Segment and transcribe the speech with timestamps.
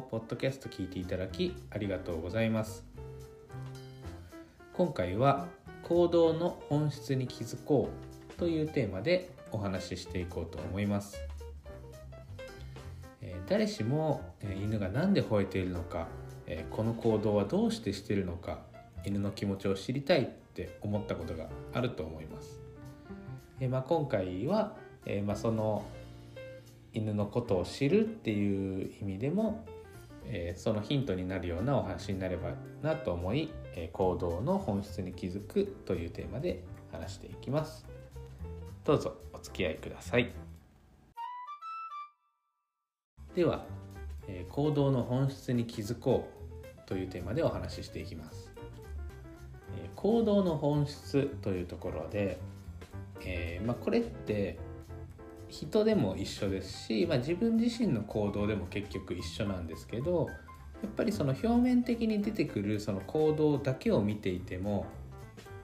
[0.00, 2.84] もポッドキャスト聞いていただきありがとうございます
[4.72, 5.46] 今回は
[5.82, 7.90] 行動の本質に気づこ
[8.30, 11.18] うというテーマでお話ししていこうと思います
[13.46, 16.08] 誰しも犬が何で吠えているのか
[16.70, 18.60] この行動はどうしてしているのか
[19.04, 22.60] 犬の気持ちを知りたいって思ったことがあると思います。
[23.60, 25.84] えまあ、今回は、えまあ、その
[26.92, 29.64] 犬のことを知るっていう意味でも、
[30.32, 37.84] えそのヒントになるようなお話になればなと思い、え行動の本質に気づくというテーマで話していきます。
[38.84, 40.32] どうぞお付き合いください。
[43.34, 43.64] では、
[44.26, 46.28] えー、行動の本質に気づこ
[46.84, 48.52] うというテーマでお話ししていきます、
[49.78, 52.40] え、行動の本質というところで、
[53.24, 54.58] え、まあ、これって
[55.50, 60.28] 人でも一緒ですし、まあ、自分自身の行動でも結局一緒なんですけど
[60.82, 64.86] やっぱりその表面的に出てくるその行動だけを見ていても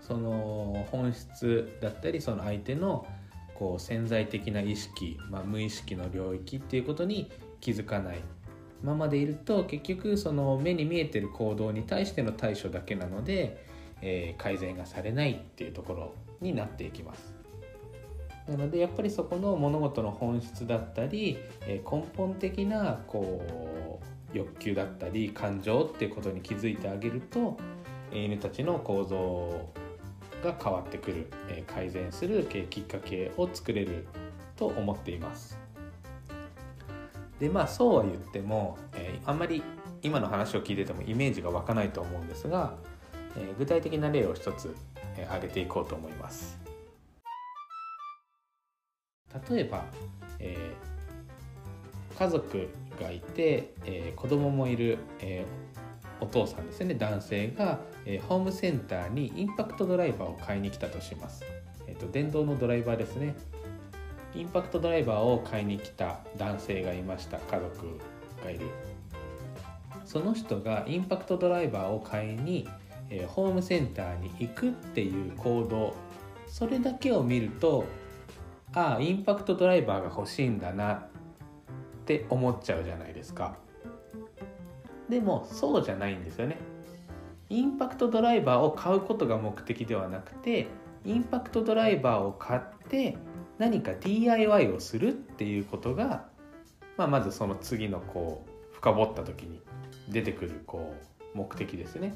[0.00, 3.06] その本質だったりその相手の
[3.54, 8.20] こう潜在的な意識、まあ、無意識の領域っていうことに気づかない
[8.82, 13.66] ままでいると結局その目に見えてる行動に対しての対処だけなので、
[14.00, 17.39] えー、改善がされないっていうところになっていきます。
[18.50, 24.00] なのでやっぱりそこの物事の本質だったり、えー、根本的なこ
[24.34, 27.56] う欲求だったり感情っていうことに気づいてあげると
[28.12, 29.70] 犬たちの構造
[30.42, 34.08] が変わってくる、えー、改善するきっかけを作れる
[34.56, 35.58] と思っています。
[37.38, 39.62] でまあそうは言っても、えー、あんまり
[40.02, 42.74] 今の話を聞いててもイメージが湧かないと思うんですが、
[43.36, 44.74] えー、具体的な例を一つ、
[45.16, 46.59] え、挙げていこうと思います
[49.50, 49.84] 例えば、
[50.38, 52.68] えー、家族
[53.00, 56.94] がいて、えー、子供もいる、えー、お父さんですね。
[56.94, 61.44] 男性が、えー、ホームセンターにインパクトドライバーを買いに来たとします、
[61.86, 63.34] えーと電動のドライバーですね。
[64.34, 67.38] インパクトドライバーを買いに来た男性がいました。
[67.38, 67.98] 家族
[68.44, 68.66] がいる。
[70.04, 72.68] その人がインパクトドライバーを買いに、
[73.10, 75.94] えー、ホームセンターに行くっていう行動
[76.48, 77.84] それだけを見ると
[78.74, 80.98] ああインパクトドライバーが欲しいんだなっ
[82.06, 83.56] て思っちゃうじゃないですか
[85.08, 86.58] でもそうじゃないんですよね
[87.48, 90.68] インパクトドライバーを買うことが目的ではなくて
[91.04, 93.16] インパクトドライバーを買って
[93.58, 96.28] 何か DIY をするっていうことが、
[96.96, 99.60] まあ、まずその次のこう深掘った時に
[100.08, 100.94] 出てくるこ
[101.34, 102.14] う目的ですね。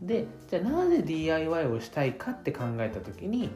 [0.00, 3.50] でじゃあなぜ DIY をしたいかって考えた時に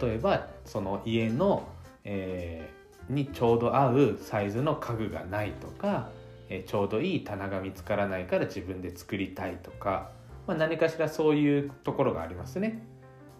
[0.00, 1.68] 例えばその家の、
[2.04, 6.08] えー、にちょうど合うサイズの家具がないとか、
[6.48, 10.10] えー、ちょうどいい棚が見つからないから自分で作りたいとか、
[10.46, 12.82] まあ、何かしらそういうところがありますね。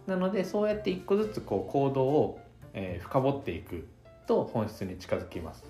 [0.06, 2.40] なのでそうやって一個ずつこう行動を
[2.74, 3.86] えー、深掘っていく
[4.26, 5.64] と本質に近づきます。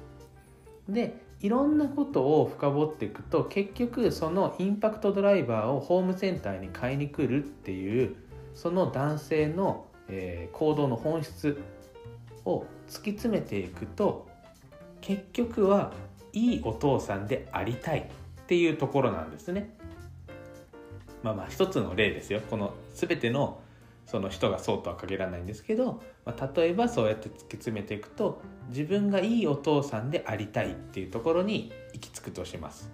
[0.88, 8.16] でいろんなことを深掘っていくと結局そのインパクトドライバーをホームセンターに買いに来るっていう
[8.54, 11.60] その男性の、えー、行動の本質
[12.46, 14.26] を突き詰めていくと
[15.02, 15.92] 結局は
[16.32, 19.76] いいお父さんでありたいっていうところなんですね。
[21.22, 22.40] まあまあ一つの例ですよ。
[22.50, 23.60] この全ての
[24.06, 32.90] その人がそうとは限らないんですけど、まあ、例えばそうやって突き詰めていくと自分がいいお父さんでありたいっていうところに行き着くとします。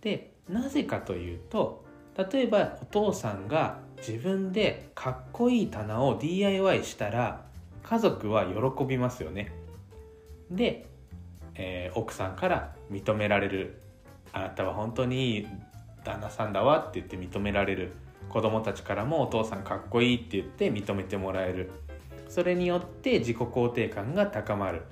[0.00, 1.84] でなぜかというと
[2.16, 7.44] 例えばお父さんが自分でかっこいい棚を DIY したら
[7.82, 9.52] 家族は喜びますよね。
[10.50, 10.86] で、
[11.54, 13.80] えー、奥さんから認められる
[14.32, 15.46] あなたは本当にいい
[16.04, 17.92] 旦那さんだわって言って認められる
[18.28, 21.70] 子供たちからもお父さんかっこいいって言って認めてもらえる
[22.28, 24.82] それによって自己肯定感が高まる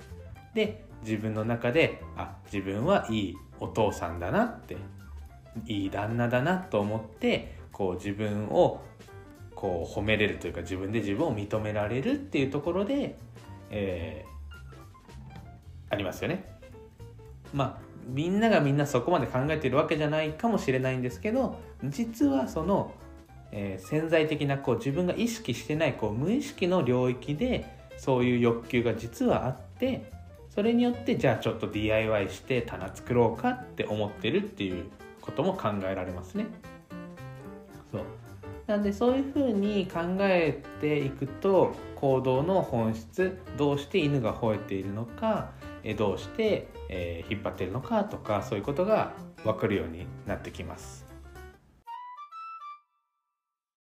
[0.53, 4.77] で自分の中であ自分はいいお父さんだなって
[5.67, 8.81] いい旦那だなと思ってこう自分を
[9.53, 13.17] こう褒めれるというか自分で自分を認められるっていうところで、
[13.69, 16.59] えー、ありますよね。
[17.53, 22.93] まあみんながみんなそこまで考えてるわけじゃないかもしれないんですけど実はその、
[23.51, 27.65] えー、潜在的なこう自分が意識してないこう無意識の領域で
[27.97, 30.11] そういう欲求が実はあって
[30.49, 34.85] それによってじゃあちょっと DIY して棚作ろうかって思ってるっていう
[35.21, 36.45] ことも考えられますね。
[37.91, 38.01] そう
[38.67, 45.51] なんでそういうふうに考えていくと行動の本質どうして犬が吠えているのか
[45.97, 49.13] どうして、えー、引っ張っているのかとかそういうことが
[49.43, 51.04] 分かるようになってきます。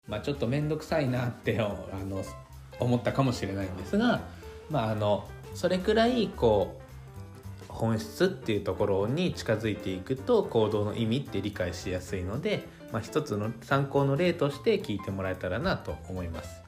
[0.08, 1.70] まあ、ちょっと面倒くさいなって あ
[2.06, 2.24] の
[2.80, 4.22] 思ったかもしれないんですが、
[4.70, 6.80] まあ、あのそれくらいこ
[7.70, 16.62] う本質っていうところに近づいていくと行動の意味って理解しやすいので、まあ、一つの参考の例として聞いてもらえたらなと思います。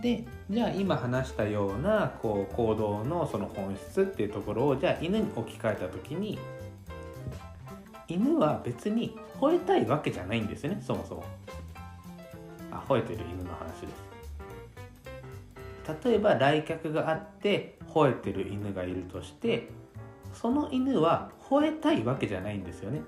[0.00, 6.38] でじゃあ今話したようなこう行動のその本質っていうところをじゃあ犬に置き換えた時に
[8.06, 11.24] 犬は別に吠えたいわけじゃないんですねそもそも
[12.70, 14.06] あ吠えてる犬の話です。
[16.04, 19.68] 例えば来客があって吠えてる犬がいるとして
[20.32, 23.02] その犬は吠えたいわけじゃないんですよね。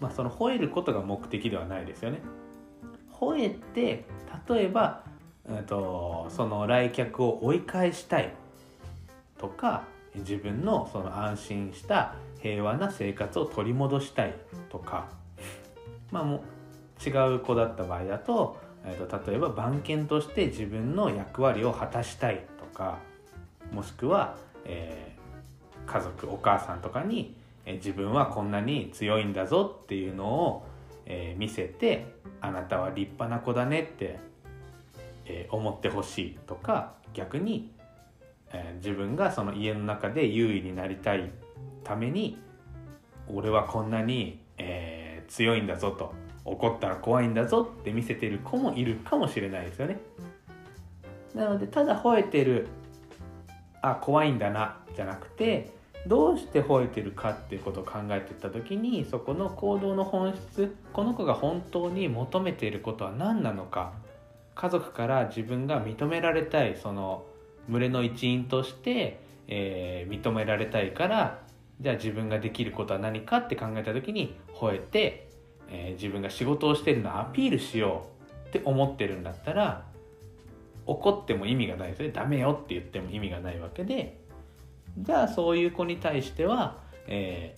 [0.00, 2.20] まあその吠えることが目的ではないですよね。
[3.12, 4.04] 吠えて
[4.48, 5.02] 例えば
[5.50, 8.34] えーと、その来客を追い返したい
[9.38, 9.84] とか
[10.14, 14.34] 自分のその安心した平和な生活を取り戻したい
[14.68, 15.08] とか。
[16.10, 16.40] まあもう
[17.04, 22.98] 違う子だった場合だと,、えーと、例えば番犬として自分の役割を果たしたいとか
[23.72, 27.36] もしくは、えー、家族お母さんとかに、
[27.66, 30.66] えー、自分はこんなに強いんだぞっていうのを、
[31.06, 34.18] えー、見せてあなたは立派な子だねって
[35.28, 37.70] えー、思ってほしいとか逆に、
[38.52, 41.30] えー、自分がその家の中で優位になりたい
[41.84, 42.38] ために
[43.28, 46.12] 俺はこんなに、えー、強いんだぞと。
[46.50, 49.98] 怒ったら怖いんだぞって見せてる子もいるかもしれないですよね。
[51.34, 52.68] なのでただ吠えてる
[53.82, 55.70] あ怖いんだなじゃなくて
[56.06, 63.92] どうして吠えてるかっていうことを考えていった時にそこの行動の本質この子が本当に求めていることは何なのか
[64.54, 67.24] 家族から自分が認められたいその
[67.68, 71.40] 群れの一員として、えー、認められたいから
[71.80, 75.27] じゃあ自分ができることは何かって考えた時に吠えて、
[75.70, 78.08] えー、自分が仕事をしてるのをアピールしよ
[78.44, 79.84] うって思ってるんだったら
[80.86, 82.10] 怒っても意味がないですね。
[82.10, 84.18] ダメよって言っても意味がないわけで
[84.98, 87.54] じゃあそういう子に対しては、え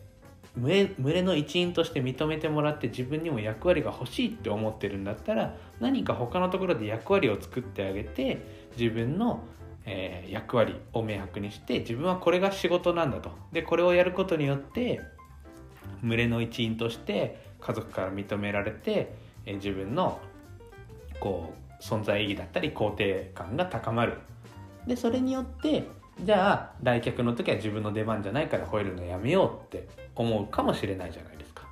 [0.58, 8.44] 群れの一員として認めてもらって自分にも役割が欲しいって思ってるんだったら何か他のところで役割を作ってあげて
[8.76, 9.44] 自分の、
[9.86, 13.30] えー、役割を明白にして自分はこれが仕事なんだと。
[13.52, 15.00] でこれをやることによって
[16.02, 19.14] 群れの一員として家族から認められて、
[19.46, 20.20] え、自分の
[21.20, 24.18] こう存在意義だったり肯定感が高まる
[24.86, 25.86] でそれによって
[26.24, 31.66] じゃあ来客の時は自分の出番じゃないから吠えるのやめようって思うかもしれないじゃないですか。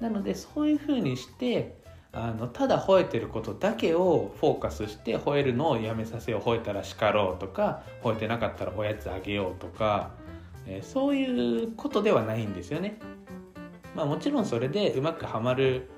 [0.00, 1.76] なのでそういうふうにして
[2.12, 10.10] あのただ吠えてることだけをフォーカスして吠えるのをやめさせよう吠えたら叱ろうとか吠えてなかったらおやつあげようとか、
[10.66, 12.98] え、そういうことではないんですよね。
[13.94, 15.90] まあ、もちろんそれでうまくはまる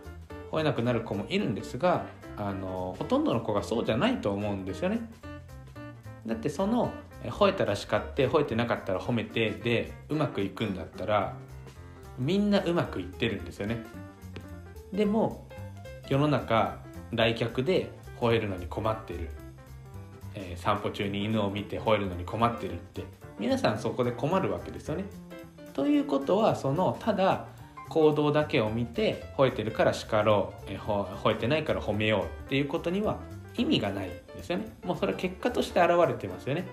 [0.50, 5.00] 吠えなくなる子もいるんですがあのほとんどの子がそうじゃないと思うんですよね。
[6.26, 6.92] だってその
[7.24, 11.34] 吠えたら叱って吠えてなかったら褒めてでうまくいくんだったら
[12.18, 13.84] みんなうまくいってるんですよね。
[14.92, 15.46] でも
[16.08, 16.78] 世の中
[17.12, 19.30] 来客で吠えるのに困ってる、
[20.34, 23.04] えー、散歩中に犬を見て吠えるのに困ってるって。
[23.38, 25.04] 皆さんそこで困るわけですよね。
[25.72, 27.48] ということはそのただ
[27.88, 33.18] 行動だけを見て吠えてるから叱ろう、え、吠えてないから褒めようっていうことには
[33.56, 34.66] 意味がないですよね。
[34.84, 36.66] もうそれは結果として現れてますよね。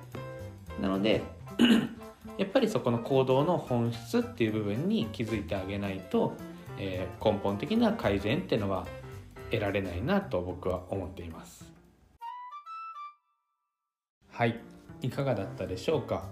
[0.81, 1.21] なので
[2.37, 6.33] やっぱりそこの行動の本質っていう部分に気づいてあげないと、
[6.77, 8.87] えー、根本的な改善っていうのは
[9.51, 11.71] 得られないなと僕は思っています。
[14.31, 14.59] はい。
[15.01, 16.25] いかがだったでしょうか？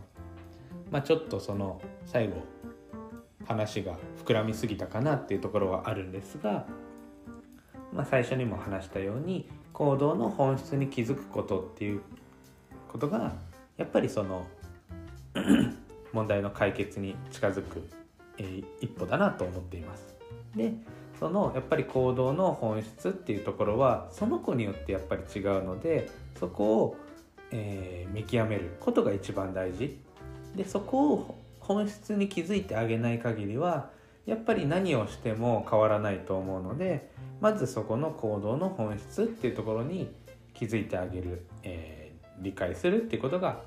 [0.91, 2.43] まあちょっとその最後
[3.49, 6.67] 話が膨らみすぎたかなっていうところはあるんですが、
[7.91, 12.01] まあ、最初にも話したように行動の本質に気づくことっていう
[12.87, 13.33] ことが
[13.75, 14.45] やっぱりその
[16.13, 17.89] 問題の解決に近づく、
[18.37, 20.15] えー、一歩だなと思っています。
[20.55, 20.73] で
[21.19, 26.97] そのやっぱり行動の本質っていうところはその子によってやっぱり違うのでそこを、
[27.51, 29.99] えー見極めることが一番大事
[30.55, 31.39] でそこを
[31.69, 33.91] 本質に気づいてあげない限りは
[34.25, 37.09] やっぱり何をしても変わらないと思うので
[37.39, 40.11] まずそこの行動の本質っていうところに
[40.53, 41.99] 気づいてあげる、えー
[42.41, 43.61] 理解するっていうことが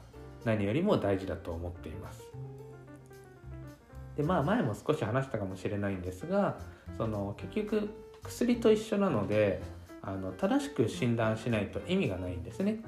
[0.44, 2.22] 何よりも大事だと思っています。
[4.16, 6.58] でまあ前も少し話したかもしれないんですが
[6.98, 7.88] その結局
[8.22, 9.62] 薬と一緒なので
[10.02, 12.80] あの正しく診断しないと意味がないんですね。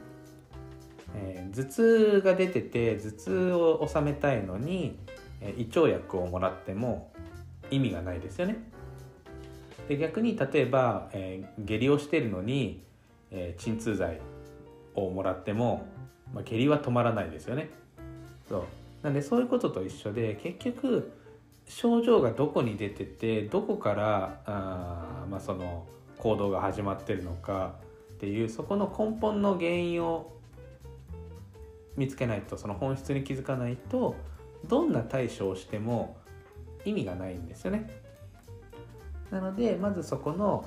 [1.15, 4.99] えー頭痛が出てて頭痛を治めたいのに、
[5.41, 7.13] えー胃腸薬をもらっても
[7.71, 8.57] 意味がないですよね。
[9.89, 12.83] で逆に例えば、えー下痢をしているのに、
[13.31, 14.21] えー鎮痛剤
[14.95, 15.87] をもらっても、
[16.33, 17.71] まあ、下痢は止まらないですよね。
[18.49, 18.63] そう
[19.03, 21.13] なんでそういうことと一緒で結局
[21.67, 25.87] 症状がどこに出ててどこからあー、まあ、その
[26.19, 27.75] 行動が始まってるのか
[28.15, 30.34] っていうそこの根本の原因を
[31.97, 34.17] 見つけないとその本質に気づかないと
[34.69, 36.17] どんな対処をしても
[36.85, 37.91] 意味がないんですよね。
[39.31, 40.65] なのでまずそこの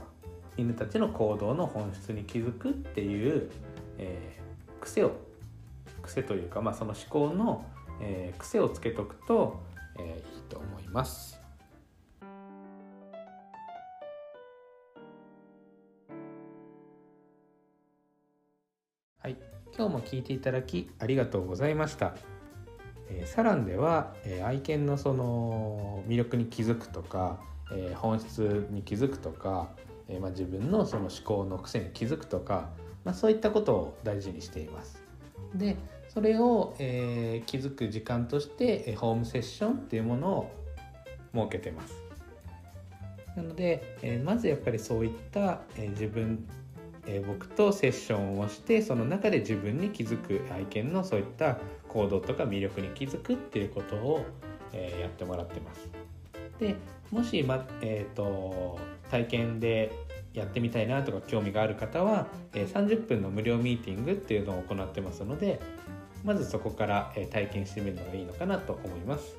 [0.57, 3.51] 犬たちの行動の本質に気づくっていう、
[3.98, 4.48] えー
[4.79, 5.12] 癖を
[6.01, 7.65] 癖というか、まあ、その思考の、
[8.00, 9.62] えー癖をつけとくと、
[9.98, 11.39] えーいいと思います。
[19.19, 19.38] はい、
[19.77, 22.15] 今日も聞いていただきありがとうございました。
[23.10, 27.39] えーサランでは、えー愛犬のその魅力に気づくとか、
[27.72, 29.69] えー本質に気づくとか、
[30.07, 32.69] えーまあ、自分のその思考の癖に気づくとか、
[33.05, 35.00] まあ、そういったことを大事にしています。
[35.53, 35.77] で
[36.10, 40.51] それを、えー気づく時間として、えーホームセッションっていうものを
[41.36, 41.93] 設けてます。
[43.36, 46.48] なので、えーまずやっぱりそういった、えー自分、
[47.08, 54.26] えー僕とセッションをしてその中で自分に気づく愛犬のそういった行動とか魅力に気づくっていうことを、
[54.74, 55.90] えーやってもらってます。
[56.60, 56.76] で
[57.12, 59.92] もし、まえー、と体験で
[60.34, 65.60] やってみたいなとか興味がある方は、えー30分の無料ミーティングっていうのを行ってますので
[66.24, 69.36] まずそこから、えー体験してみるのがいいのかなと思います。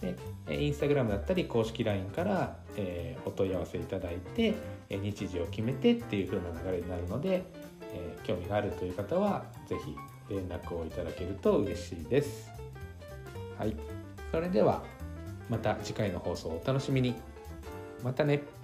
[0.00, 0.16] で
[0.50, 4.54] インスタグラムだったり公式 LINE から、えーお問い合わせいただいて、
[4.88, 7.44] え日時を決めてっていう風な流れになるので、
[7.92, 9.96] えー興味があるという方は是非
[10.34, 12.50] 連絡をいただけると嬉しいです。
[13.58, 13.76] はい、
[14.32, 14.82] それでは
[15.50, 17.14] また次回の放送をお楽しみに。
[18.02, 18.59] またね。